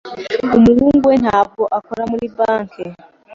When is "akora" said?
1.77-2.03